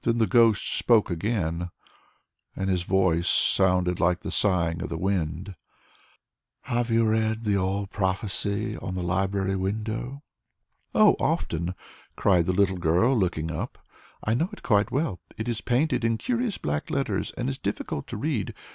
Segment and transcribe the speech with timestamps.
[0.00, 1.68] Then the ghost spoke again,
[2.56, 5.56] and his voice sounded like the sighing of the wind.
[6.62, 10.22] "Have you ever read the old prophecy on the library window?"
[10.94, 11.74] "Oh, often,"
[12.16, 13.76] cried the little girl, looking up;
[14.24, 15.20] "I know it quite well.
[15.36, 18.54] It is painted in curious black letters, and is difficult to read.